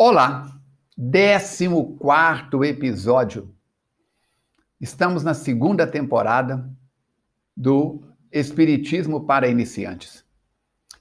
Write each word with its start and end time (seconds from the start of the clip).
Olá, 0.00 0.56
14 0.96 1.68
episódio. 2.68 3.52
Estamos 4.80 5.24
na 5.24 5.34
segunda 5.34 5.88
temporada 5.88 6.70
do 7.56 8.04
Espiritismo 8.30 9.26
para 9.26 9.48
Iniciantes. 9.48 10.24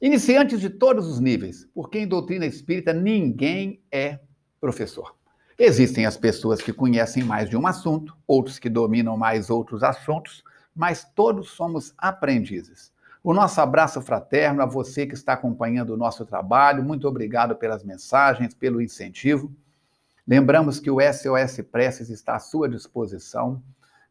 Iniciantes 0.02 0.60
de 0.60 0.72
todos 0.72 1.06
os 1.06 1.20
níveis, 1.20 1.70
porque 1.76 2.00
em 2.00 2.08
doutrina 2.08 2.48
espírita 2.48 2.92
ninguém 2.92 3.84
é 3.92 4.20
professor. 4.60 5.16
Existem 5.60 6.08
as 6.08 6.18
pessoas 6.18 6.60
que 6.60 6.74
conhecem 6.74 7.24
mais 7.24 7.48
de 7.48 7.56
um 7.56 7.68
assunto, 7.68 8.18
outros 8.26 8.58
que 8.58 8.68
dominam 8.68 9.16
mais 9.16 9.52
outros 9.52 9.84
assuntos, 9.84 10.44
mas 10.76 11.06
todos 11.14 11.52
somos 11.52 11.94
aprendizes. 12.00 12.92
O 13.24 13.34
nosso 13.34 13.60
abraço 13.60 14.02
fraterno 14.02 14.62
a 14.62 14.66
você 14.66 15.06
que 15.06 15.14
está 15.14 15.34
acompanhando 15.34 15.92
o 15.92 15.98
nosso 15.98 16.26
trabalho. 16.26 16.84
Muito 16.84 17.08
obrigado 17.08 17.56
pelas 17.56 17.84
mensagens, 17.84 18.54
pelo 18.54 18.82
incentivo. 18.82 19.52
Lembramos 20.26 20.80
que 20.80 20.92
o 20.92 21.00
SOS 21.00 21.66
Preces 21.72 22.10
está 22.10 22.36
à 22.36 22.40
sua 22.40 22.68
disposição 22.68 23.62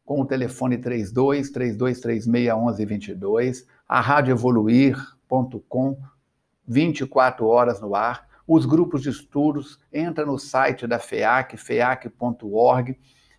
com 0.05 0.21
o 0.21 0.25
telefone 0.25 0.79
32 0.79 1.51
3236 1.51 2.27
1122, 2.27 3.67
a 3.89 4.01
radioevoluir.com 4.01 5.99
24 6.67 7.47
horas 7.47 7.81
no 7.81 7.95
ar, 7.95 8.27
os 8.47 8.65
grupos 8.65 9.03
de 9.03 9.11
estudos, 9.11 9.79
entra 9.93 10.25
no 10.25 10.39
site 10.39 10.87
da 10.87 10.99
FEAC, 10.99 11.57
feac.org, 11.57 12.99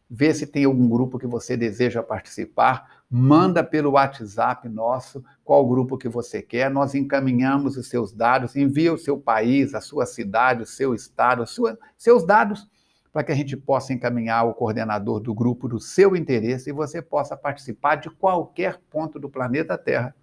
vê 0.10 0.34
se 0.34 0.46
tem 0.46 0.66
algum 0.66 0.88
grupo 0.90 1.18
que 1.18 1.28
você 1.28 1.56
deseja 1.56 2.04
participar, 2.04 2.97
manda 3.10 3.64
pelo 3.64 3.92
WhatsApp 3.92 4.68
nosso 4.68 5.24
qual 5.44 5.66
grupo 5.68 5.98
que 5.98 6.10
você 6.10 6.42
quer, 6.42 6.70
nós 6.70 6.94
encaminhamos 6.94 7.78
os 7.78 7.88
seus 7.88 8.12
dados, 8.12 8.56
envia 8.56 8.94
o 8.94 8.98
seu 8.98 9.18
país, 9.18 9.74
a 9.74 9.80
sua 9.80 10.06
cidade, 10.06 10.64
o 10.64 10.66
seu 10.66 10.94
estado, 10.94 11.46
sua, 11.48 11.78
seus 11.98 12.26
dados, 12.26 12.68
para 13.14 13.24
que 13.24 13.32
a 13.32 13.36
gente 13.36 13.56
possa 13.56 13.94
encaminhar 13.94 14.46
o 14.46 14.54
coordenador 14.54 15.20
do 15.20 15.34
grupo 15.34 15.68
do 15.68 15.80
seu 15.80 16.16
interesse 16.16 16.70
e 16.70 16.74
você 16.74 17.02
possa 17.02 17.36
participar 17.38 17.96
de 17.96 18.10
qualquer 18.10 18.80
ponto 18.92 19.20
do 19.20 19.30
planeta 19.30 19.78
Terra 19.78 20.14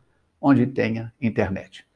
onde 0.41 0.67
tenha 0.67 1.12
internet. 1.20 1.86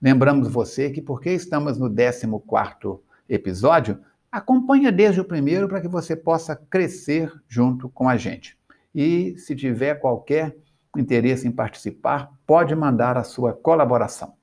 Lembramos 0.00 0.48
você 0.48 0.90
que 0.90 1.00
porque 1.00 1.30
estamos 1.30 1.78
no 1.78 1.88
14º 1.88 3.00
episódio, 3.26 3.98
acompanha 4.30 4.92
desde 4.92 5.20
o 5.20 5.24
primeiro 5.24 5.66
para 5.66 5.80
que 5.80 5.88
você 5.88 6.14
possa 6.14 6.54
crescer 6.54 7.32
junto 7.48 7.88
com 7.88 8.06
a 8.06 8.16
gente. 8.18 8.58
E 8.94 9.36
se 9.38 9.56
tiver 9.56 9.96
qualquer 9.96 10.56
interesse 10.96 11.48
em 11.48 11.52
participar, 11.52 12.30
pode 12.46 12.74
mandar 12.74 13.16
a 13.16 13.24
sua 13.24 13.52
colaboração. 13.52 14.34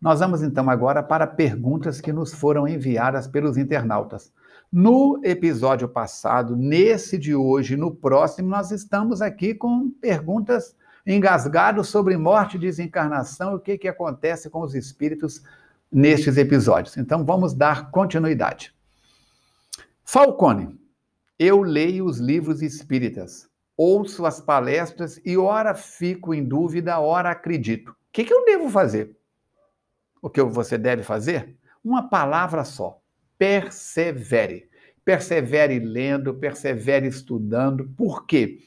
Nós 0.00 0.20
vamos 0.20 0.42
então 0.42 0.68
agora 0.68 1.02
para 1.02 1.26
perguntas 1.26 2.00
que 2.00 2.12
nos 2.12 2.32
foram 2.32 2.66
enviadas 2.66 3.26
pelos 3.26 3.56
internautas. 3.56 4.32
No 4.72 5.20
episódio 5.22 5.88
passado, 5.88 6.56
nesse 6.56 7.16
de 7.16 7.34
hoje, 7.34 7.76
no 7.76 7.94
próximo, 7.94 8.48
nós 8.48 8.70
estamos 8.70 9.22
aqui 9.22 9.54
com 9.54 9.90
perguntas 9.90 10.74
engasgadas 11.06 11.88
sobre 11.88 12.16
morte, 12.16 12.58
desencarnação 12.58 13.52
e 13.52 13.54
o 13.56 13.60
que, 13.60 13.78
que 13.78 13.88
acontece 13.88 14.50
com 14.50 14.60
os 14.60 14.74
espíritos 14.74 15.42
nestes 15.92 16.36
episódios. 16.36 16.96
Então 16.96 17.24
vamos 17.24 17.54
dar 17.54 17.90
continuidade. 17.90 18.74
Falcone, 20.04 20.78
eu 21.38 21.62
leio 21.62 22.04
os 22.04 22.18
livros 22.18 22.62
espíritas 22.62 23.48
ouço 23.76 24.24
as 24.24 24.40
palestras 24.40 25.20
e 25.24 25.36
ora 25.36 25.74
fico 25.74 26.32
em 26.34 26.44
dúvida, 26.44 26.98
ora 27.00 27.30
acredito. 27.30 27.90
O 27.90 27.96
que, 28.12 28.24
que 28.24 28.32
eu 28.32 28.44
devo 28.44 28.68
fazer? 28.68 29.16
O 30.22 30.30
que 30.30 30.42
você 30.42 30.78
deve 30.78 31.02
fazer? 31.02 31.56
Uma 31.84 32.08
palavra 32.08 32.64
só: 32.64 33.00
persevere. 33.38 34.68
Persevere 35.04 35.78
lendo, 35.78 36.34
persevere 36.34 37.06
estudando. 37.06 37.86
Por 37.96 38.24
quê? 38.24 38.60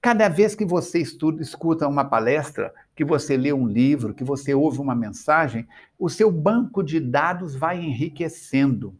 Cada 0.00 0.28
vez 0.28 0.54
que 0.54 0.64
você 0.64 0.98
estuda, 1.00 1.42
escuta 1.42 1.88
uma 1.88 2.04
palestra, 2.04 2.72
que 2.94 3.04
você 3.04 3.36
lê 3.36 3.52
um 3.52 3.66
livro, 3.66 4.14
que 4.14 4.24
você 4.24 4.54
ouve 4.54 4.80
uma 4.80 4.94
mensagem, 4.94 5.66
o 5.98 6.08
seu 6.08 6.30
banco 6.30 6.82
de 6.82 7.00
dados 7.00 7.54
vai 7.54 7.80
enriquecendo. 7.80 8.96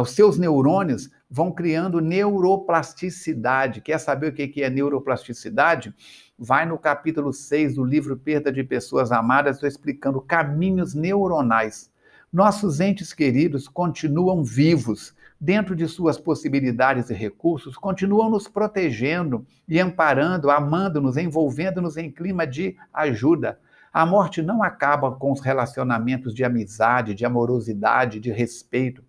Os 0.00 0.12
seus 0.12 0.38
neurônios 0.38 1.10
vão 1.30 1.52
criando 1.52 2.00
neuroplasticidade. 2.00 3.80
Quer 3.82 3.98
saber 3.98 4.28
o 4.28 4.32
que 4.32 4.62
é 4.62 4.70
neuroplasticidade? 4.70 5.94
Vai 6.38 6.64
no 6.64 6.78
capítulo 6.78 7.32
6 7.32 7.74
do 7.74 7.84
livro 7.84 8.16
Perda 8.16 8.50
de 8.50 8.64
Pessoas 8.64 9.12
Amadas, 9.12 9.56
estou 9.56 9.68
explicando 9.68 10.20
caminhos 10.20 10.94
neuronais. 10.94 11.92
Nossos 12.32 12.80
entes 12.80 13.12
queridos 13.12 13.68
continuam 13.68 14.42
vivos, 14.42 15.14
dentro 15.38 15.76
de 15.76 15.86
suas 15.86 16.18
possibilidades 16.18 17.10
e 17.10 17.14
recursos, 17.14 17.76
continuam 17.76 18.30
nos 18.30 18.48
protegendo 18.48 19.44
e 19.68 19.78
amparando, 19.78 20.50
amando-nos, 20.50 21.18
envolvendo-nos 21.18 21.98
em 21.98 22.10
clima 22.10 22.46
de 22.46 22.76
ajuda. 22.94 23.58
A 23.92 24.06
morte 24.06 24.40
não 24.40 24.62
acaba 24.62 25.12
com 25.12 25.30
os 25.30 25.40
relacionamentos 25.40 26.32
de 26.32 26.42
amizade, 26.42 27.14
de 27.14 27.26
amorosidade, 27.26 28.18
de 28.18 28.30
respeito. 28.30 29.04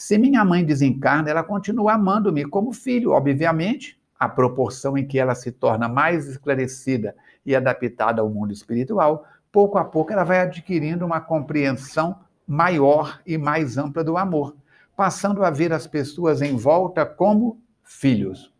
Se 0.00 0.16
minha 0.16 0.42
mãe 0.46 0.64
desencarna, 0.64 1.28
ela 1.28 1.44
continua 1.44 1.92
amando-me 1.92 2.46
como 2.46 2.72
filho, 2.72 3.10
obviamente, 3.10 4.00
à 4.18 4.26
proporção 4.26 4.96
em 4.96 5.06
que 5.06 5.18
ela 5.18 5.34
se 5.34 5.52
torna 5.52 5.90
mais 5.90 6.26
esclarecida 6.26 7.14
e 7.44 7.54
adaptada 7.54 8.22
ao 8.22 8.30
mundo 8.30 8.50
espiritual, 8.50 9.26
pouco 9.52 9.76
a 9.76 9.84
pouco 9.84 10.10
ela 10.10 10.24
vai 10.24 10.40
adquirindo 10.40 11.04
uma 11.04 11.20
compreensão 11.20 12.18
maior 12.48 13.20
e 13.26 13.36
mais 13.36 13.76
ampla 13.76 14.02
do 14.02 14.16
amor, 14.16 14.56
passando 14.96 15.44
a 15.44 15.50
ver 15.50 15.70
as 15.70 15.86
pessoas 15.86 16.40
em 16.40 16.56
volta 16.56 17.04
como 17.04 17.60
filhos. 17.84 18.50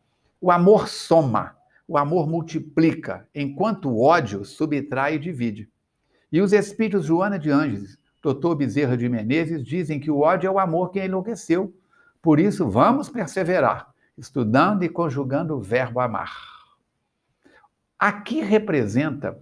O 0.42 0.50
amor 0.50 0.88
soma, 0.88 1.56
o 1.88 1.96
amor 1.96 2.28
multiplica, 2.28 3.26
enquanto 3.34 3.88
o 3.88 4.02
ódio 4.02 4.44
subtrai 4.44 5.14
e 5.14 5.18
divide. 5.18 5.70
E 6.30 6.42
os 6.42 6.52
espíritos 6.52 7.06
Joana 7.06 7.38
de 7.38 7.50
Ângeles 7.50 7.98
Doutor 8.22 8.54
Bezerra 8.54 8.96
de 8.96 9.08
Menezes 9.08 9.64
dizem 9.64 9.98
que 9.98 10.10
o 10.10 10.20
ódio 10.20 10.48
é 10.48 10.50
o 10.50 10.58
amor 10.58 10.90
que 10.90 11.02
enlouqueceu. 11.02 11.74
Por 12.20 12.38
isso, 12.38 12.68
vamos 12.68 13.08
perseverar, 13.08 13.88
estudando 14.16 14.82
e 14.82 14.88
conjugando 14.88 15.56
o 15.56 15.60
verbo 15.60 16.00
amar. 16.00 16.32
Aqui 17.98 18.40
representa, 18.42 19.38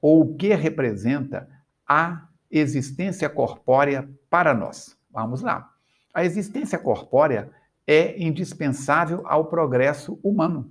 ou 0.00 0.22
o 0.22 0.36
que 0.36 0.54
representa, 0.54 1.48
a 1.88 2.28
existência 2.50 3.28
corpórea 3.30 4.08
para 4.28 4.52
nós. 4.52 4.96
Vamos 5.10 5.40
lá. 5.40 5.70
A 6.12 6.24
existência 6.24 6.78
corpórea 6.78 7.50
é 7.86 8.22
indispensável 8.22 9.22
ao 9.26 9.46
progresso 9.46 10.18
humano. 10.22 10.70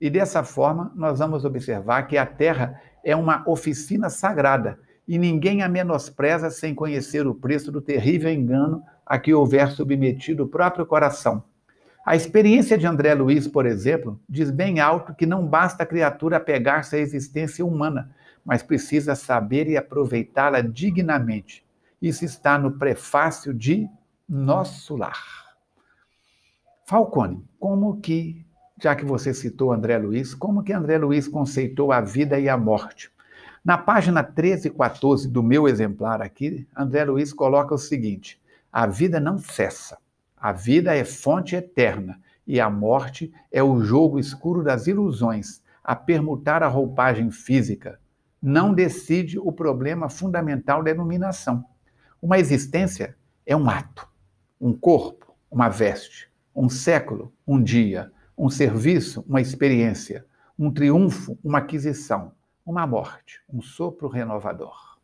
E 0.00 0.10
dessa 0.10 0.42
forma, 0.42 0.92
nós 0.96 1.20
vamos 1.20 1.44
observar 1.44 2.08
que 2.08 2.18
a 2.18 2.26
Terra 2.26 2.80
é 3.04 3.14
uma 3.14 3.48
oficina 3.48 4.10
sagrada 4.10 4.78
e 5.12 5.18
ninguém 5.18 5.60
a 5.60 5.68
menospreza 5.68 6.48
sem 6.48 6.74
conhecer 6.74 7.26
o 7.26 7.34
preço 7.34 7.70
do 7.70 7.82
terrível 7.82 8.32
engano 8.32 8.82
a 9.04 9.18
que 9.18 9.34
houver 9.34 9.70
submetido 9.70 10.44
o 10.44 10.48
próprio 10.48 10.86
coração. 10.86 11.44
A 12.02 12.16
experiência 12.16 12.78
de 12.78 12.86
André 12.86 13.12
Luiz, 13.12 13.46
por 13.46 13.66
exemplo, 13.66 14.18
diz 14.26 14.50
bem 14.50 14.80
alto 14.80 15.14
que 15.14 15.26
não 15.26 15.46
basta 15.46 15.82
a 15.82 15.86
criatura 15.86 16.38
apegar-se 16.38 16.96
à 16.96 16.98
existência 16.98 17.62
humana, 17.62 18.10
mas 18.42 18.62
precisa 18.62 19.14
saber 19.14 19.68
e 19.68 19.76
aproveitá-la 19.76 20.62
dignamente. 20.62 21.62
Isso 22.00 22.24
está 22.24 22.56
no 22.56 22.78
prefácio 22.78 23.52
de 23.52 23.86
Nosso 24.26 24.96
Lar. 24.96 25.22
Falcone, 26.86 27.44
como 27.60 28.00
que, 28.00 28.46
já 28.80 28.96
que 28.96 29.04
você 29.04 29.34
citou 29.34 29.74
André 29.74 29.98
Luiz, 29.98 30.34
como 30.34 30.62
que 30.62 30.72
André 30.72 30.96
Luiz 30.96 31.28
conceitou 31.28 31.92
a 31.92 32.00
vida 32.00 32.40
e 32.40 32.48
a 32.48 32.56
morte? 32.56 33.11
Na 33.64 33.78
página 33.78 34.24
13 34.24 34.66
e 34.66 34.70
14 34.72 35.28
do 35.28 35.40
meu 35.40 35.68
exemplar 35.68 36.20
aqui, 36.20 36.66
André 36.76 37.04
Luiz 37.04 37.32
coloca 37.32 37.72
o 37.72 37.78
seguinte: 37.78 38.42
a 38.72 38.88
vida 38.88 39.20
não 39.20 39.38
cessa, 39.38 39.98
a 40.36 40.50
vida 40.50 40.96
é 40.96 41.04
fonte 41.04 41.54
eterna 41.54 42.18
e 42.44 42.58
a 42.58 42.68
morte 42.68 43.32
é 43.52 43.62
o 43.62 43.80
jogo 43.80 44.18
escuro 44.18 44.64
das 44.64 44.88
ilusões, 44.88 45.62
a 45.84 45.94
permutar 45.94 46.64
a 46.64 46.66
roupagem 46.66 47.30
física. 47.30 48.00
Não 48.42 48.74
decide 48.74 49.38
o 49.38 49.52
problema 49.52 50.08
fundamental 50.08 50.82
da 50.82 50.90
iluminação. 50.90 51.64
Uma 52.20 52.40
existência 52.40 53.16
é 53.46 53.54
um 53.54 53.70
ato, 53.70 54.08
um 54.60 54.72
corpo, 54.72 55.36
uma 55.48 55.68
veste, 55.68 56.28
um 56.52 56.68
século, 56.68 57.32
um 57.46 57.62
dia, 57.62 58.10
um 58.36 58.50
serviço, 58.50 59.24
uma 59.28 59.40
experiência, 59.40 60.26
um 60.58 60.68
triunfo, 60.68 61.38
uma 61.44 61.58
aquisição 61.58 62.32
uma 62.64 62.86
morte, 62.86 63.40
um 63.52 63.60
sopro 63.60 64.08
renovador. 64.08 64.98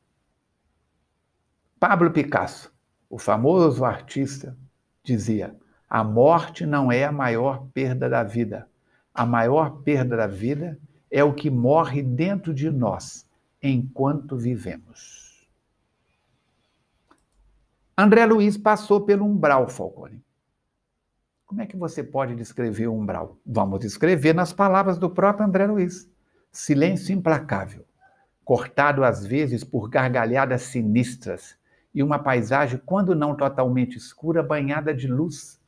Pablo 1.78 2.10
Picasso, 2.10 2.72
o 3.08 3.18
famoso 3.18 3.84
artista, 3.84 4.56
dizia: 5.02 5.56
a 5.88 6.04
morte 6.04 6.66
não 6.66 6.92
é 6.92 7.04
a 7.04 7.12
maior 7.12 7.66
perda 7.72 8.08
da 8.08 8.22
vida. 8.22 8.68
A 9.14 9.24
maior 9.24 9.82
perda 9.82 10.16
da 10.16 10.26
vida 10.26 10.78
é 11.10 11.24
o 11.24 11.34
que 11.34 11.50
morre 11.50 12.02
dentro 12.02 12.52
de 12.52 12.70
nós 12.70 13.26
enquanto 13.62 14.36
vivemos. 14.36 15.48
André 17.96 18.26
Luiz 18.26 18.56
passou 18.56 19.00
pelo 19.00 19.24
umbral, 19.24 19.68
Falcone. 19.68 20.22
Como 21.46 21.62
é 21.62 21.66
que 21.66 21.76
você 21.76 22.04
pode 22.04 22.36
descrever 22.36 22.86
o 22.86 22.94
umbral? 22.94 23.38
Vamos 23.44 23.80
descrever 23.80 24.34
nas 24.34 24.52
palavras 24.52 24.98
do 24.98 25.08
próprio 25.08 25.46
André 25.46 25.66
Luiz. 25.66 26.08
Silêncio 26.50 27.14
implacável, 27.14 27.84
cortado 28.44 29.04
às 29.04 29.24
vezes 29.26 29.62
por 29.62 29.88
gargalhadas 29.88 30.62
sinistras 30.62 31.56
e 31.94 32.02
uma 32.02 32.18
paisagem, 32.18 32.80
quando 32.84 33.14
não 33.14 33.36
totalmente 33.36 33.96
escura, 33.96 34.42
banhada 34.42 34.94
de 34.94 35.06
luz 35.06 35.60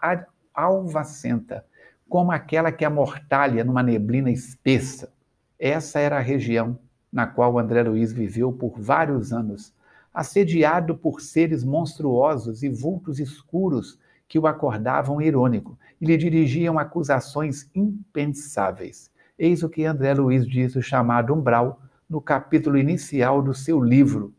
alvacenta, 0.54 1.64
como 2.08 2.32
aquela 2.32 2.72
que 2.72 2.84
amortalha 2.84 3.64
numa 3.64 3.82
neblina 3.82 4.30
espessa. 4.30 5.12
Essa 5.58 6.00
era 6.00 6.16
a 6.16 6.20
região 6.20 6.78
na 7.12 7.26
qual 7.26 7.58
André 7.58 7.82
Luiz 7.82 8.12
viveu 8.12 8.52
por 8.52 8.80
vários 8.80 9.32
anos, 9.32 9.74
assediado 10.12 10.96
por 10.96 11.20
seres 11.20 11.64
monstruosos 11.64 12.62
e 12.62 12.68
vultos 12.68 13.18
escuros 13.18 13.98
que 14.28 14.38
o 14.38 14.46
acordavam 14.46 15.20
irônico 15.20 15.78
e 16.00 16.06
lhe 16.06 16.16
dirigiam 16.16 16.78
acusações 16.78 17.68
impensáveis. 17.74 19.10
Eis 19.42 19.62
o 19.62 19.70
que 19.70 19.86
André 19.86 20.12
Luiz 20.12 20.46
diz 20.46 20.76
o 20.76 20.82
chamado 20.82 21.32
umbral 21.32 21.80
no 22.06 22.20
capítulo 22.20 22.76
inicial 22.76 23.40
do 23.40 23.54
seu 23.54 23.80
livro, 23.80 24.34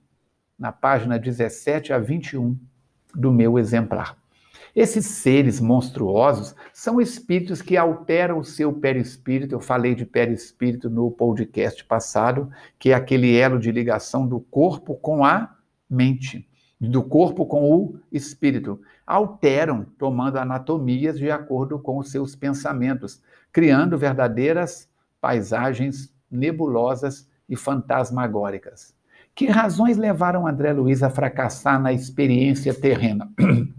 na 0.59 0.71
página 0.71 1.17
17 1.17 1.91
a 1.91 1.97
21 1.97 2.55
do 3.15 3.31
meu 3.31 3.57
exemplar. 3.57 4.15
Esses 4.75 5.07
seres 5.07 5.59
monstruosos 5.59 6.55
são 6.71 7.01
espíritos 7.01 7.63
que 7.63 7.75
alteram 7.77 8.37
o 8.37 8.43
seu 8.43 8.71
perispírito. 8.71 9.55
Eu 9.55 9.59
falei 9.59 9.95
de 9.95 10.05
perispírito 10.05 10.87
no 10.87 11.09
podcast 11.09 11.83
passado, 11.83 12.51
que 12.77 12.91
é 12.91 12.93
aquele 12.93 13.35
elo 13.35 13.57
de 13.57 13.71
ligação 13.71 14.27
do 14.27 14.39
corpo 14.39 14.93
com 14.93 15.25
a 15.25 15.51
mente, 15.89 16.47
do 16.79 17.01
corpo 17.01 17.47
com 17.47 17.63
o 17.71 17.99
espírito. 18.11 18.79
Alteram, 19.03 19.83
tomando 19.97 20.37
anatomias 20.37 21.17
de 21.17 21.31
acordo 21.31 21.79
com 21.79 21.97
os 21.97 22.11
seus 22.11 22.35
pensamentos, 22.35 23.19
criando 23.51 23.97
verdadeiras 23.97 24.90
paisagens 25.21 26.11
nebulosas 26.29 27.29
e 27.47 27.55
fantasmagóricas. 27.55 28.95
Que 29.33 29.45
razões 29.45 29.97
levaram 29.97 30.47
André 30.47 30.73
Luiz 30.73 31.03
a 31.03 31.09
fracassar 31.09 31.79
na 31.79 31.93
experiência 31.93 32.73
terrena? 32.73 33.31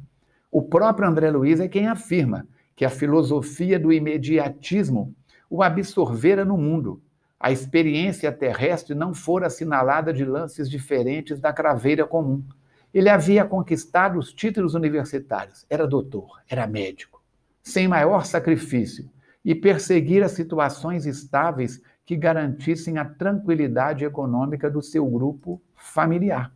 O 0.55 0.61
próprio 0.61 1.09
André 1.09 1.31
Luiz 1.31 1.61
é 1.61 1.67
quem 1.67 1.87
afirma 1.87 2.47
que 2.77 2.85
a 2.85 2.91
filosofia 2.91 3.81
do 3.81 3.91
imediatismo 3.91 5.15
o 5.49 5.63
absorvera 5.63 6.45
no 6.45 6.59
mundo. 6.59 7.03
A 7.41 7.51
experiência 7.51 8.31
terrestre 8.31 8.95
não 8.95 9.15
fora 9.15 9.47
assinalada 9.47 10.13
de 10.13 10.27
lances 10.27 10.69
diferentes 10.69 11.41
da 11.41 11.55
craveira 11.55 12.07
comum. 12.07 12.45
Ele 12.93 13.09
havia 13.09 13.47
conquistado 13.47 14.19
os 14.19 14.31
títulos 14.31 14.75
universitários, 14.75 15.65
era 15.71 15.87
doutor, 15.87 16.43
era 16.47 16.67
médico, 16.67 17.23
sem 17.63 17.89
maior 17.89 18.27
sacrifício, 18.27 19.09
e 19.45 19.55
perseguira 19.55 20.29
situações 20.29 21.07
estáveis 21.07 21.81
que 22.05 22.17
garantissem 22.17 22.99
a 22.99 23.05
tranquilidade 23.05 24.05
econômica 24.05 24.71
do 24.71 24.83
seu 24.83 25.07
grupo 25.07 25.61
familiar. 25.75 26.53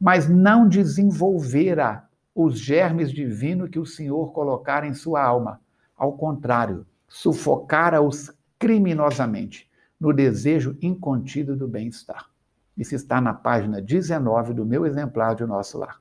Mas 0.00 0.28
não 0.28 0.68
desenvolvera 0.68 2.08
os 2.34 2.58
germes 2.58 3.12
divinos 3.12 3.70
que 3.70 3.78
o 3.78 3.86
Senhor 3.86 4.32
colocara 4.32 4.86
em 4.86 4.94
sua 4.94 5.22
alma. 5.22 5.60
Ao 5.96 6.12
contrário, 6.12 6.86
sufocara-os 7.08 8.32
criminosamente 8.58 9.70
no 10.00 10.12
desejo 10.12 10.76
incontido 10.82 11.56
do 11.56 11.68
bem-estar. 11.68 12.28
Isso 12.76 12.94
está 12.94 13.20
na 13.20 13.32
página 13.32 13.80
19 13.80 14.52
do 14.52 14.66
meu 14.66 14.84
exemplar 14.84 15.34
de 15.34 15.44
Nosso 15.44 15.78
Lar. 15.78 16.00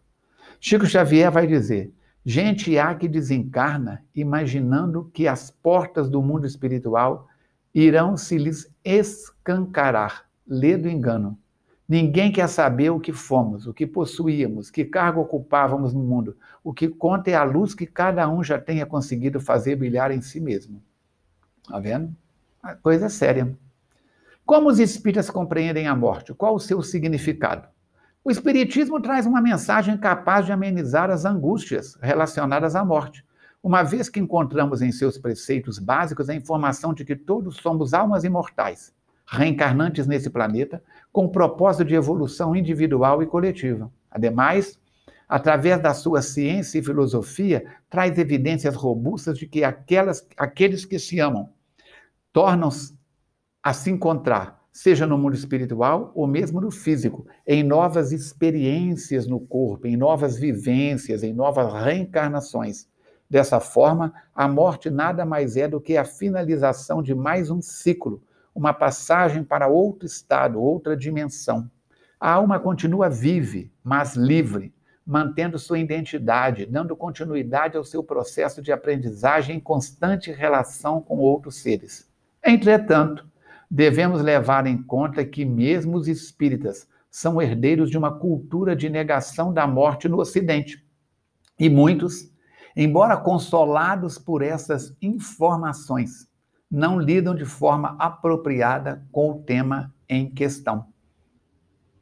Chico 0.59 0.85
Xavier 0.85 1.31
vai 1.31 1.45
dizer: 1.45 1.93
gente 2.25 2.77
há 2.77 2.93
que 2.95 3.07
desencarna 3.07 4.03
imaginando 4.15 5.09
que 5.13 5.27
as 5.27 5.51
portas 5.51 6.09
do 6.09 6.21
mundo 6.21 6.45
espiritual 6.45 7.27
irão 7.73 8.15
se 8.15 8.37
lhes 8.37 8.71
escancarar. 8.83 10.25
Lê 10.47 10.77
do 10.77 10.89
engano. 10.89 11.37
Ninguém 11.87 12.31
quer 12.31 12.47
saber 12.47 12.89
o 12.89 12.99
que 12.99 13.11
fomos, 13.11 13.67
o 13.67 13.73
que 13.73 13.85
possuíamos, 13.85 14.71
que 14.71 14.85
cargo 14.85 15.21
ocupávamos 15.21 15.93
no 15.93 16.01
mundo. 16.01 16.35
O 16.63 16.73
que 16.73 16.87
conta 16.87 17.29
é 17.29 17.35
a 17.35 17.43
luz 17.43 17.75
que 17.75 17.85
cada 17.85 18.29
um 18.29 18.43
já 18.43 18.57
tenha 18.57 18.85
conseguido 18.85 19.39
fazer 19.39 19.75
brilhar 19.75 20.11
em 20.11 20.21
si 20.21 20.39
mesmo. 20.39 20.81
Está 21.63 21.79
vendo? 21.79 22.15
A 22.61 22.75
coisa 22.75 23.07
é 23.07 23.09
séria. 23.09 23.53
Como 24.45 24.69
os 24.69 24.79
espíritas 24.79 25.29
compreendem 25.29 25.87
a 25.87 25.95
morte? 25.95 26.33
Qual 26.33 26.55
o 26.55 26.59
seu 26.59 26.81
significado? 26.81 27.67
O 28.25 28.31
Espiritismo 28.31 29.01
traz 29.01 29.25
uma 29.25 29.41
mensagem 29.41 29.97
capaz 29.97 30.45
de 30.45 30.53
amenizar 30.53 31.09
as 31.09 31.25
angústias 31.25 31.97
relacionadas 32.01 32.73
à 32.73 32.85
morte, 32.85 33.25
uma 33.61 33.83
vez 33.83 34.07
que 34.07 34.17
encontramos 34.17 34.81
em 34.81 34.93
seus 34.93 35.17
preceitos 35.17 35.77
básicos 35.77 36.29
a 36.29 36.33
informação 36.33 36.93
de 36.93 37.03
que 37.03 37.17
todos 37.17 37.57
somos 37.57 37.93
almas 37.93 38.23
imortais 38.23 38.93
reencarnantes 39.25 40.07
nesse 40.07 40.29
planeta, 40.29 40.81
com 41.11 41.25
o 41.25 41.29
propósito 41.29 41.85
de 41.85 41.95
evolução 41.95 42.55
individual 42.55 43.21
e 43.21 43.25
coletiva. 43.25 43.91
Ademais, 44.09 44.79
através 45.27 45.81
da 45.81 45.93
sua 45.93 46.21
ciência 46.21 46.79
e 46.79 46.83
filosofia, 46.83 47.65
traz 47.89 48.17
evidências 48.17 48.75
robustas 48.75 49.37
de 49.37 49.47
que 49.47 49.65
aquelas, 49.65 50.25
aqueles 50.37 50.85
que 50.85 50.97
se 50.97 51.19
amam 51.19 51.49
tornam-se 52.31 52.97
a 53.61 53.73
se 53.73 53.91
encontrar, 53.91 54.62
seja 54.73 55.05
no 55.07 55.17
mundo 55.17 55.35
espiritual 55.35 56.11
ou 56.15 56.27
mesmo 56.27 56.59
no 56.59 56.71
físico, 56.71 57.25
em 57.47 57.63
novas 57.63 58.11
experiências 58.11 59.27
no 59.27 59.39
corpo, 59.39 59.87
em 59.87 59.95
novas 59.95 60.37
vivências, 60.37 61.23
em 61.23 61.31
novas 61.31 61.71
reencarnações. 61.71 62.87
Dessa 63.29 63.59
forma, 63.59 64.13
a 64.35 64.47
morte 64.47 64.89
nada 64.89 65.25
mais 65.25 65.55
é 65.55 65.67
do 65.67 65.79
que 65.79 65.95
a 65.95 66.03
finalização 66.03 67.01
de 67.01 67.13
mais 67.15 67.49
um 67.49 67.61
ciclo 67.61 68.21
uma 68.55 68.73
passagem 68.73 69.43
para 69.43 69.67
outro 69.67 70.05
estado, 70.05 70.61
outra 70.61 70.95
dimensão. 70.95 71.69
A 72.19 72.31
alma 72.31 72.59
continua 72.59 73.09
vive, 73.09 73.71
mas 73.83 74.15
livre, 74.15 74.73
mantendo 75.05 75.59
sua 75.59 75.79
identidade, 75.79 76.65
dando 76.65 76.95
continuidade 76.95 77.75
ao 77.75 77.83
seu 77.83 78.03
processo 78.03 78.61
de 78.61 78.71
aprendizagem 78.71 79.57
em 79.57 79.59
constante 79.59 80.31
relação 80.31 81.01
com 81.01 81.17
outros 81.17 81.55
seres. 81.55 82.09
Entretanto, 82.45 83.27
devemos 83.73 84.21
levar 84.21 84.67
em 84.67 84.77
conta 84.77 85.25
que 85.25 85.43
mesmo 85.43 85.97
os 85.97 86.07
espíritas 86.07 86.87
são 87.09 87.41
herdeiros 87.41 87.89
de 87.89 87.97
uma 87.97 88.19
cultura 88.19 88.75
de 88.75 88.87
negação 88.87 89.51
da 89.51 89.65
morte 89.65 90.07
no 90.07 90.19
Ocidente. 90.19 90.85
E 91.59 91.67
muitos, 91.71 92.31
embora 92.75 93.17
consolados 93.17 94.19
por 94.19 94.43
essas 94.43 94.95
informações, 95.01 96.29
não 96.69 96.99
lidam 96.99 97.33
de 97.33 97.45
forma 97.45 97.95
apropriada 97.97 99.03
com 99.11 99.31
o 99.31 99.41
tema 99.41 99.91
em 100.07 100.29
questão, 100.29 100.85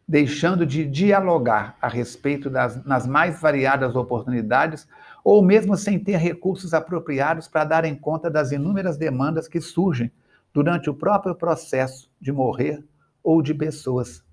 deixando 0.06 0.66
de 0.66 0.86
dialogar 0.86 1.78
a 1.82 1.88
respeito 1.88 2.50
das 2.50 2.84
nas 2.84 3.08
mais 3.08 3.40
variadas 3.40 3.96
oportunidades 3.96 4.86
ou 5.24 5.42
mesmo 5.42 5.78
sem 5.78 5.98
ter 5.98 6.18
recursos 6.18 6.74
apropriados 6.74 7.48
para 7.48 7.64
darem 7.64 7.96
conta 7.96 8.30
das 8.30 8.52
inúmeras 8.52 8.98
demandas 8.98 9.48
que 9.48 9.62
surgem 9.62 10.12
durante 10.54 10.90
o 10.90 10.94
próprio 10.94 11.36
processo 11.36 12.10
de 12.20 12.32
morrer 12.32 12.84
ou 13.24 13.42
de 13.42 13.54
pessoas 13.54 14.24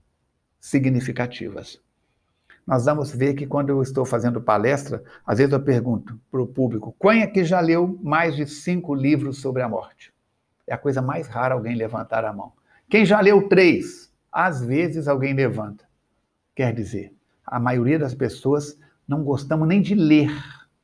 significativas. 0.60 1.80
Nós 2.66 2.84
vamos 2.84 3.10
ver 3.14 3.34
que 3.34 3.46
quando 3.46 3.70
eu 3.70 3.80
estou 3.80 4.04
fazendo 4.04 4.42
palestra, 4.42 5.02
às 5.26 5.38
vezes 5.38 5.52
eu 5.52 5.60
pergunto 5.60 6.20
para 6.30 6.42
o 6.42 6.46
público: 6.46 6.94
quem 7.00 7.22
é 7.22 7.26
que 7.26 7.44
já 7.44 7.60
leu 7.60 7.98
mais 8.02 8.36
de 8.36 8.46
cinco 8.46 8.94
livros 8.94 9.40
sobre 9.40 9.62
a 9.62 9.68
morte? 9.68 10.12
É 10.66 10.74
a 10.74 10.78
coisa 10.78 11.00
mais 11.00 11.28
rara 11.28 11.54
alguém 11.54 11.74
levantar 11.74 12.24
a 12.24 12.32
mão. 12.32 12.52
Quem 12.90 13.06
já 13.06 13.20
leu 13.20 13.48
três? 13.48 14.12
Às 14.30 14.62
vezes 14.62 15.08
alguém 15.08 15.32
levanta. 15.32 15.84
Quer 16.54 16.74
dizer, 16.74 17.14
a 17.46 17.58
maioria 17.58 17.98
das 17.98 18.14
pessoas 18.14 18.78
não 19.06 19.24
gostamos 19.24 19.66
nem 19.66 19.80
de 19.80 19.94
ler 19.94 20.30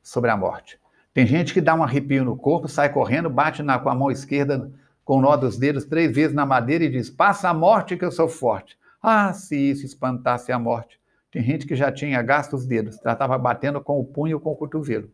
sobre 0.01 0.31
a 0.31 0.37
morte. 0.37 0.79
Tem 1.13 1.27
gente 1.27 1.53
que 1.53 1.61
dá 1.61 1.75
um 1.75 1.83
arrepio 1.83 2.25
no 2.25 2.35
corpo, 2.35 2.67
sai 2.67 2.91
correndo, 2.91 3.29
bate 3.29 3.61
na, 3.61 3.77
com 3.77 3.89
a 3.89 3.95
mão 3.95 4.09
esquerda 4.09 4.71
com 5.05 5.19
o 5.19 5.21
nó 5.21 5.37
dos 5.37 5.57
dedos 5.57 5.85
três 5.85 6.13
vezes 6.13 6.35
na 6.35 6.45
madeira 6.45 6.83
e 6.83 6.89
diz: 6.89 7.09
Passa 7.09 7.47
a 7.47 7.53
morte 7.53 7.95
que 7.95 8.03
eu 8.03 8.11
sou 8.11 8.27
forte. 8.27 8.77
Ah, 9.01 9.31
se 9.31 9.55
isso 9.55 9.85
espantasse 9.85 10.51
a 10.51 10.59
morte. 10.59 10.99
Tem 11.31 11.43
gente 11.43 11.67
que 11.67 11.75
já 11.75 11.91
tinha 11.91 12.21
gasto 12.21 12.53
os 12.55 12.65
dedos, 12.65 12.97
já 13.03 13.13
estava 13.13 13.37
batendo 13.37 13.79
com 13.79 13.99
o 13.99 14.03
punho 14.03 14.37
ou 14.37 14.41
com 14.41 14.51
o 14.51 14.55
cotovelo. 14.55 15.09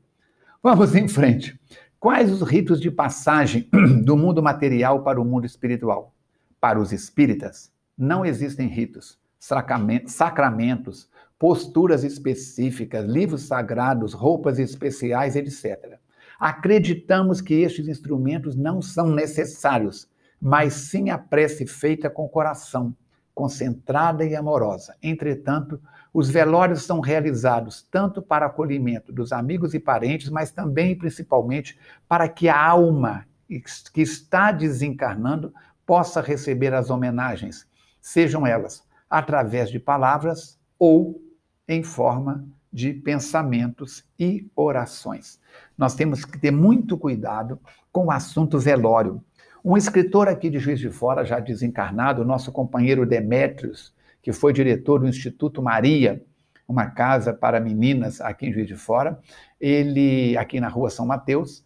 Vamos 0.63 0.95
em 0.95 1.07
frente. 1.07 1.59
Quais 1.99 2.31
os 2.31 2.41
ritos 2.41 2.79
de 2.79 2.89
passagem 2.89 3.69
do 4.05 4.15
mundo 4.15 4.41
material 4.41 5.03
para 5.03 5.19
o 5.19 5.25
mundo 5.25 5.45
espiritual? 5.45 6.13
Para 6.59 6.79
os 6.79 6.93
espíritas, 6.93 7.71
não 7.97 8.23
existem 8.23 8.67
ritos, 8.67 9.19
sacramentos, 9.39 11.09
posturas 11.37 12.03
específicas, 12.03 13.05
livros 13.05 13.41
sagrados, 13.41 14.13
roupas 14.13 14.59
especiais, 14.59 15.35
etc. 15.35 15.99
Acreditamos 16.41 17.39
que 17.39 17.53
estes 17.53 17.87
instrumentos 17.87 18.55
não 18.55 18.81
são 18.81 19.11
necessários, 19.11 20.09
mas 20.41 20.73
sim 20.73 21.11
a 21.11 21.17
prece 21.17 21.67
feita 21.67 22.09
com 22.09 22.27
coração, 22.27 22.95
concentrada 23.31 24.25
e 24.25 24.35
amorosa. 24.35 24.95
Entretanto, 25.03 25.79
Os 26.13 26.29
velórios 26.29 26.83
são 26.83 26.99
realizados 26.99 27.87
tanto 27.89 28.21
para 28.21 28.45
acolhimento 28.45 29.13
dos 29.13 29.31
amigos 29.31 29.73
e 29.73 29.79
parentes, 29.79 30.29
mas 30.29 30.51
também 30.51 30.91
e 30.91 30.95
principalmente 30.95 31.79
para 32.07 32.27
que 32.27 32.49
a 32.49 32.61
alma 32.61 33.25
que 33.93 34.01
está 34.01 34.51
desencarnando 34.51 35.53
possa 35.85 36.21
receber 36.21 36.73
as 36.73 36.89
homenagens, 36.89 37.67
sejam 38.01 38.45
elas 38.45 38.83
através 39.09 39.69
de 39.69 39.79
palavras 39.79 40.59
ou 40.77 41.21
em 41.67 41.83
forma 41.83 42.45
de 42.71 42.93
pensamentos 42.93 44.03
e 44.17 44.49
orações. 44.55 45.39
Nós 45.77 45.95
temos 45.95 46.23
que 46.23 46.39
ter 46.39 46.51
muito 46.51 46.97
cuidado 46.97 47.59
com 47.91 48.05
o 48.05 48.11
assunto 48.11 48.57
velório. 48.57 49.23
Um 49.63 49.77
escritor 49.77 50.27
aqui 50.27 50.49
de 50.49 50.57
Juiz 50.57 50.79
de 50.79 50.89
Fora, 50.89 51.25
já 51.25 51.39
desencarnado, 51.39 52.25
nosso 52.25 52.51
companheiro 52.51 53.05
Demétrios, 53.05 53.93
que 54.21 54.31
foi 54.31 54.53
diretor 54.53 54.99
do 54.99 55.07
Instituto 55.07 55.61
Maria, 55.61 56.23
uma 56.67 56.87
casa 56.87 57.33
para 57.33 57.59
meninas 57.59 58.21
aqui 58.21 58.47
em 58.47 58.53
Juiz 58.53 58.67
de 58.67 58.75
Fora, 58.75 59.19
ele, 59.59 60.37
aqui 60.37 60.59
na 60.59 60.69
rua 60.69 60.89
São 60.89 61.05
Mateus, 61.05 61.63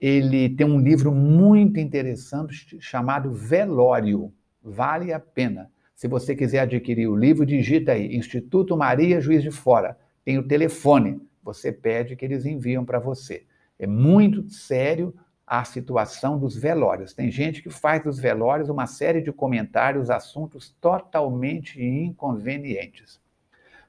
ele 0.00 0.50
tem 0.50 0.66
um 0.66 0.78
livro 0.78 1.12
muito 1.12 1.80
interessante 1.80 2.76
chamado 2.78 3.32
Velório. 3.32 4.32
Vale 4.62 5.12
a 5.12 5.18
pena. 5.18 5.70
Se 5.94 6.06
você 6.06 6.36
quiser 6.36 6.60
adquirir 6.60 7.08
o 7.08 7.16
livro, 7.16 7.46
digita 7.46 7.92
aí 7.92 8.14
Instituto 8.14 8.76
Maria 8.76 9.20
Juiz 9.20 9.42
de 9.42 9.50
Fora. 9.50 9.96
Tem 10.24 10.38
o 10.38 10.46
telefone. 10.46 11.20
Você 11.42 11.70
pede 11.70 12.16
que 12.16 12.24
eles 12.24 12.46
enviam 12.46 12.84
para 12.84 12.98
você. 12.98 13.44
É 13.78 13.86
muito 13.86 14.48
sério 14.48 15.14
a 15.46 15.64
situação 15.64 16.38
dos 16.38 16.56
velórios. 16.56 17.12
Tem 17.12 17.30
gente 17.30 17.62
que 17.62 17.68
faz 17.68 18.02
dos 18.02 18.18
velórios 18.18 18.68
uma 18.68 18.86
série 18.86 19.20
de 19.20 19.30
comentários, 19.30 20.10
assuntos 20.10 20.74
totalmente 20.80 21.82
inconvenientes. 21.82 23.20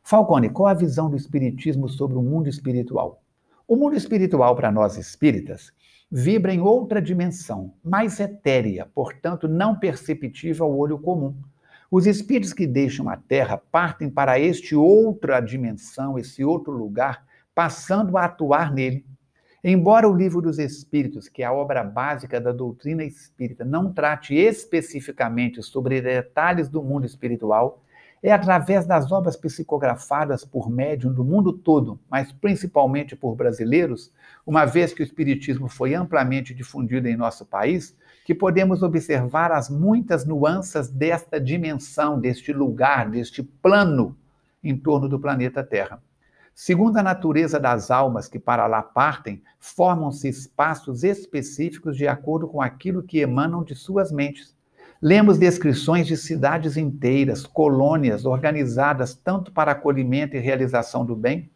Falcone, 0.04 0.50
qual 0.50 0.68
a 0.68 0.74
visão 0.74 1.10
do 1.10 1.16
Espiritismo 1.16 1.88
sobre 1.88 2.18
o 2.18 2.22
mundo 2.22 2.50
espiritual? 2.50 3.24
O 3.68 3.76
mundo 3.76 3.96
espiritual, 3.96 4.56
para 4.56 4.72
nós 4.72 4.98
espíritas, 4.98 5.74
vibra 6.12 6.54
em 6.54 6.62
outra 6.62 7.02
dimensão, 7.02 7.74
mais 7.84 8.20
etérea, 8.20 8.88
portanto 8.94 9.48
não 9.48 9.80
perceptível 9.80 10.66
ao 10.66 10.78
olho 10.78 11.00
comum. 11.00 11.36
Os 11.92 12.08
espíritos 12.08 12.54
que 12.54 12.66
deixam 12.66 13.10
a 13.10 13.16
Terra 13.16 13.58
partem 13.72 14.10
para 14.10 14.40
este 14.40 14.76
outra 14.76 15.40
dimensão, 15.40 16.18
esse 16.18 16.44
outro 16.44 16.72
lugar, 16.72 17.26
passando 17.54 18.18
a 18.18 18.26
atuar 18.26 18.74
nele. 18.74 19.06
Embora 19.64 20.08
o 20.08 20.16
Livro 20.16 20.42
dos 20.42 20.60
Espíritos, 20.60 21.28
que 21.28 21.42
é 21.42 21.46
a 21.46 21.54
obra 21.54 21.84
básica 21.84 22.40
da 22.40 22.52
doutrina 22.52 23.04
espírita, 23.04 23.66
não 23.66 23.92
trate 23.92 24.36
especificamente 24.36 25.62
sobre 25.64 26.02
detalhes 26.02 26.70
do 26.70 26.84
mundo 26.84 27.06
espiritual, 27.06 27.82
é 28.22 28.32
através 28.32 28.88
das 28.88 29.12
obras 29.12 29.36
psicografadas 29.36 30.44
por 30.44 30.70
médium 30.70 31.14
do 31.14 31.24
mundo 31.24 31.54
todo, 31.54 32.00
mas 32.10 32.32
principalmente 32.32 33.16
por 33.16 33.36
brasileiros, 33.36 34.12
uma 34.46 34.66
vez 34.66 34.94
que 34.94 35.02
o 35.02 35.04
Espiritismo 35.04 35.68
foi 35.68 35.94
amplamente 35.94 36.54
difundido 36.54 37.08
em 37.08 37.16
nosso 37.16 37.46
país, 37.46 37.96
que 38.26 38.34
podemos 38.34 38.82
observar 38.82 39.52
as 39.52 39.70
muitas 39.70 40.26
nuances 40.26 40.90
desta 40.90 41.40
dimensão, 41.40 42.20
deste 42.20 42.52
lugar, 42.52 43.08
deste 43.08 43.44
plano 43.44 44.18
em 44.64 44.76
torno 44.76 45.08
do 45.08 45.20
planeta 45.20 45.64
Terra. 45.64 46.02
Segundo 46.52 46.98
a 46.98 47.04
natureza 47.04 47.60
das 47.60 47.92
almas 47.92 48.28
que 48.28 48.40
para 48.40 48.66
lá 48.66 48.82
partem, 48.82 49.44
formam-se 49.60 50.28
espaços 50.28 51.04
específicos 51.04 51.96
de 51.96 52.08
acordo 52.08 52.48
com 52.48 52.64
aquilo 52.64 53.04
que 53.04 53.20
emanam 53.20 53.64
de 53.64 53.76
suas 53.76 54.12
mentes. 54.12 54.56
Lemos 55.00 55.38
descrições 55.38 56.08
de 56.08 56.18
cidades 56.18 56.78
inteiras, 56.78 57.46
colônias 57.46 58.26
organizadas 58.26 59.14
tanto 59.14 59.52
para 59.52 59.74
acolhimento 59.74 60.36
e 60.36 60.40
realização 60.40 61.06
do 61.06 61.16
bem, 61.16 61.52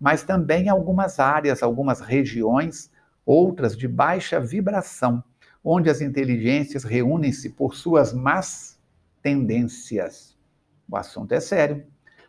mas 0.00 0.22
também 0.22 0.70
algumas 0.70 1.20
áreas, 1.20 1.62
algumas 1.62 2.00
regiões, 2.00 2.90
outras 3.26 3.76
de 3.76 3.86
baixa 3.86 4.40
vibração, 4.40 5.22
onde 5.64 5.88
as 5.88 6.02
inteligências 6.02 6.84
reúnem-se 6.84 7.48
por 7.48 7.74
suas 7.74 8.12
más 8.12 8.78
tendências. 9.22 10.36
O 10.86 10.96
assunto 10.96 11.32
é 11.32 11.40
sério. 11.40 11.82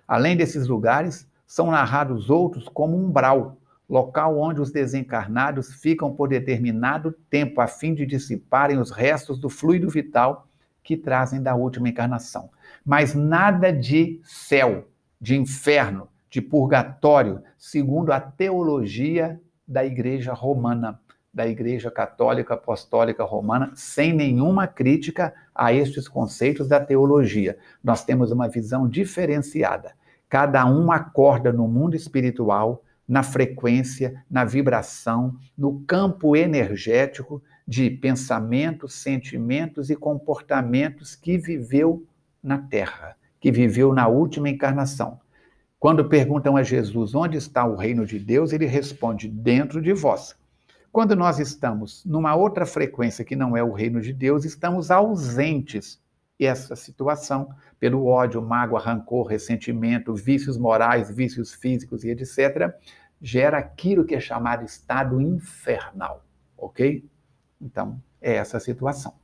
Além 0.07 0.37
desses 0.37 0.67
lugares, 0.67 1.27
são 1.45 1.69
narrados 1.69 2.29
outros 2.29 2.69
como 2.69 2.95
umbral, 2.95 3.57
local 3.89 4.39
onde 4.39 4.61
os 4.61 4.71
desencarnados 4.71 5.73
ficam 5.73 6.13
por 6.13 6.29
determinado 6.29 7.11
tempo 7.29 7.59
a 7.59 7.67
fim 7.67 7.93
de 7.93 8.05
dissiparem 8.05 8.79
os 8.79 8.89
restos 8.89 9.37
do 9.37 9.49
fluido 9.49 9.89
vital 9.89 10.47
que 10.81 10.95
trazem 10.95 11.41
da 11.41 11.55
última 11.55 11.89
encarnação. 11.89 12.49
Mas 12.85 13.13
nada 13.13 13.73
de 13.73 14.21
céu, 14.23 14.87
de 15.19 15.35
inferno, 15.35 16.07
de 16.29 16.41
purgatório, 16.41 17.41
segundo 17.57 18.11
a 18.11 18.19
teologia 18.19 19.41
da 19.67 19.83
Igreja 19.83 20.33
Romana, 20.33 20.99
da 21.35 21.45
Igreja 21.45 21.91
Católica 21.91 22.53
Apostólica 22.53 23.25
Romana, 23.25 23.73
sem 23.75 24.13
nenhuma 24.13 24.67
crítica 24.67 25.33
a 25.53 25.73
estes 25.73 26.07
conceitos 26.07 26.69
da 26.69 26.79
teologia. 26.79 27.57
Nós 27.83 28.05
temos 28.05 28.31
uma 28.31 28.47
visão 28.47 28.87
diferenciada. 28.87 29.91
Cada 30.29 30.65
um 30.65 30.89
acorda 30.93 31.51
no 31.51 31.67
mundo 31.67 31.93
espiritual, 31.93 32.81
na 33.05 33.21
frequência, 33.21 34.23
na 34.31 34.45
vibração, 34.45 35.35
no 35.57 35.81
campo 35.81 36.37
energético 36.37 37.43
de 37.67 37.89
pensamentos, 37.89 38.93
sentimentos 38.93 39.89
e 39.89 39.95
comportamentos 39.95 41.15
que 41.17 41.37
viveu 41.37 42.07
na 42.41 42.59
Terra, 42.59 43.17
que 43.41 43.51
viveu 43.51 43.93
na 43.93 44.07
última 44.07 44.49
encarnação. 44.49 45.19
Quando 45.77 46.07
perguntam 46.07 46.55
a 46.55 46.63
Jesus 46.63 47.13
onde 47.13 47.37
está 47.37 47.65
o 47.65 47.75
reino 47.75 48.05
de 48.05 48.19
Deus, 48.19 48.53
ele 48.53 48.65
responde: 48.65 49.27
dentro 49.27 49.81
de 49.81 49.91
vós. 49.91 50.33
Quando 50.95 51.13
nós 51.13 51.39
estamos 51.39 52.05
numa 52.05 52.35
outra 52.35 52.65
frequência 52.65 53.25
que 53.25 53.35
não 53.35 53.57
é 53.57 53.61
o 53.61 53.73
reino 53.73 53.99
de 53.99 54.13
Deus, 54.13 54.45
estamos 54.45 54.89
ausentes. 54.89 56.01
E 56.39 56.45
essa 56.45 56.73
situação, 56.73 57.49
pelo 57.77 58.05
ódio, 58.05 58.41
mágoa, 58.41 58.79
rancor, 58.79 59.27
ressentimento, 59.27 60.15
vícios 60.15 60.57
morais, 60.57 61.13
vícios 61.13 61.53
físicos 61.53 62.05
e 62.05 62.11
etc., 62.11 62.73
gera 63.21 63.57
aquilo 63.57 64.05
que 64.05 64.15
é 64.15 64.21
chamado 64.21 64.63
estado 64.63 65.19
infernal, 65.19 66.23
ok? 66.57 67.05
Então, 67.59 68.01
é 68.21 68.35
essa 68.35 68.57
situação. 68.57 69.15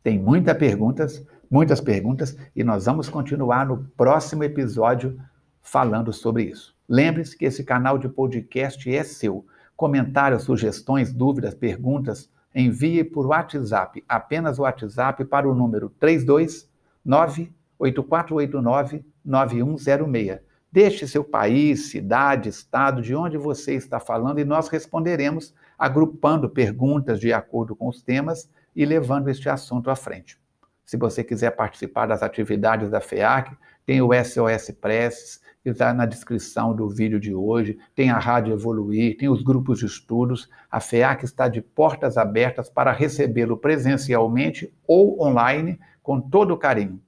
Tem 0.00 0.16
muitas 0.16 0.56
perguntas, 0.56 1.26
muitas 1.50 1.80
perguntas, 1.80 2.36
e 2.54 2.62
nós 2.62 2.84
vamos 2.84 3.08
continuar 3.08 3.66
no 3.66 3.82
próximo 3.96 4.44
episódio 4.44 5.20
falando 5.60 6.12
sobre 6.12 6.44
isso. 6.44 6.76
Lembre-se 6.88 7.36
que 7.36 7.46
esse 7.46 7.64
canal 7.64 7.98
de 7.98 8.08
podcast 8.08 8.88
é 8.88 9.02
seu. 9.02 9.44
Comentários, 9.78 10.42
sugestões, 10.42 11.12
dúvidas, 11.12 11.54
perguntas, 11.54 12.28
envie 12.52 13.04
por 13.04 13.26
WhatsApp, 13.26 14.04
apenas 14.08 14.58
o 14.58 14.62
WhatsApp 14.62 15.24
para 15.24 15.48
o 15.48 15.54
número 15.54 15.88
329 16.00 17.52
8489 17.78 19.04
9106. 19.24 20.40
Deixe 20.72 21.06
seu 21.06 21.22
país, 21.22 21.90
cidade, 21.90 22.48
estado, 22.48 23.00
de 23.00 23.14
onde 23.14 23.38
você 23.38 23.74
está 23.74 24.00
falando 24.00 24.40
e 24.40 24.44
nós 24.44 24.66
responderemos 24.66 25.54
agrupando 25.78 26.50
perguntas 26.50 27.20
de 27.20 27.32
acordo 27.32 27.76
com 27.76 27.86
os 27.86 28.02
temas 28.02 28.50
e 28.74 28.84
levando 28.84 29.28
este 29.28 29.48
assunto 29.48 29.90
à 29.90 29.94
frente. 29.94 30.40
Se 30.84 30.96
você 30.96 31.22
quiser 31.22 31.52
participar 31.52 32.06
das 32.06 32.24
atividades 32.24 32.90
da 32.90 33.00
FEAC, 33.00 33.56
tem 33.88 34.02
o 34.02 34.10
SOS 34.12 34.70
Preces, 34.78 35.40
que 35.62 35.70
está 35.70 35.94
na 35.94 36.04
descrição 36.04 36.76
do 36.76 36.90
vídeo 36.90 37.18
de 37.18 37.34
hoje, 37.34 37.78
tem 37.94 38.10
a 38.10 38.18
Rádio 38.18 38.52
Evoluir, 38.52 39.16
tem 39.16 39.30
os 39.30 39.42
grupos 39.42 39.78
de 39.78 39.86
estudos. 39.86 40.46
A 40.70 40.78
FEAC 40.78 41.24
está 41.24 41.48
de 41.48 41.62
portas 41.62 42.18
abertas 42.18 42.68
para 42.68 42.92
recebê-lo 42.92 43.56
presencialmente 43.56 44.70
ou 44.86 45.18
online 45.26 45.80
com 46.02 46.20
todo 46.20 46.54
carinho. 46.58 47.00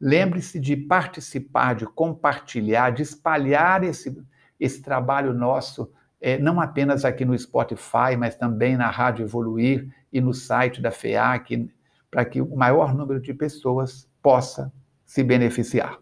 Lembre-se 0.00 0.60
de 0.60 0.76
participar, 0.76 1.74
de 1.74 1.86
compartilhar, 1.86 2.90
de 2.90 3.02
espalhar 3.02 3.82
esse, 3.82 4.16
esse 4.60 4.80
trabalho 4.80 5.34
nosso 5.34 5.90
é, 6.20 6.38
não 6.38 6.60
apenas 6.60 7.04
aqui 7.04 7.24
no 7.24 7.36
Spotify, 7.36 8.16
mas 8.16 8.36
também 8.36 8.76
na 8.76 8.88
Rádio 8.88 9.24
Evoluir 9.24 9.92
e 10.12 10.20
no 10.20 10.32
site 10.32 10.80
da 10.80 10.92
FEAC, 10.92 11.68
para 12.08 12.24
que 12.24 12.40
o 12.40 12.54
maior 12.54 12.94
número 12.94 13.20
de 13.20 13.34
pessoas 13.34 14.08
possa 14.22 14.72
se 15.04 15.24
beneficiar. 15.24 16.01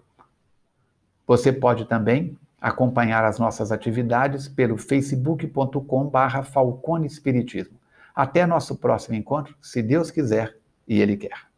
Você 1.30 1.50
pode 1.52 1.84
também 1.84 2.36
acompanhar 2.60 3.24
as 3.24 3.38
nossas 3.38 3.70
atividades 3.70 4.48
pelo 4.48 4.76
facebook.com/falcone 4.76 7.06
Espiritismo. 7.06 7.78
Até 8.12 8.44
nosso 8.44 8.76
próximo 8.76 9.14
encontro, 9.14 9.54
se 9.62 9.80
Deus 9.80 10.10
quiser 10.10 10.56
e 10.88 11.00
Ele 11.00 11.16
quer. 11.16 11.49